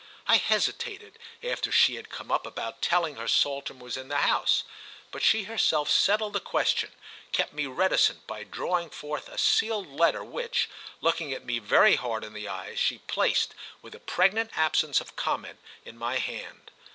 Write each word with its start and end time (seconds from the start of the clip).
I 0.25 0.37
hesitated, 0.37 1.19
after 1.43 1.71
she 1.71 1.93
had 1.93 2.09
come 2.09 2.31
up, 2.31 2.47
about 2.47 2.81
telling 2.81 3.17
her 3.17 3.27
Saltram 3.27 3.79
was 3.79 3.97
in 3.97 4.07
the 4.07 4.17
house, 4.17 4.63
but 5.11 5.21
she 5.21 5.43
herself 5.43 5.91
settled 5.91 6.33
the 6.33 6.39
question, 6.39 6.91
kept 7.31 7.53
me 7.53 7.67
reticent 7.67 8.25
by 8.25 8.43
drawing 8.43 8.89
forth 8.89 9.29
a 9.29 9.37
sealed 9.37 9.85
letter 9.91 10.23
which, 10.23 10.71
looking 11.01 11.33
at 11.33 11.45
me 11.45 11.59
very 11.59 11.97
hard 11.97 12.23
in 12.23 12.33
the 12.33 12.47
eyes, 12.47 12.79
she 12.79 12.97
placed, 12.97 13.53
with 13.83 13.93
a 13.93 13.99
pregnant 13.99 14.49
absence 14.57 15.01
of 15.01 15.15
comment, 15.15 15.59
in 15.85 15.99
my 15.99 16.17
hand. 16.17 16.71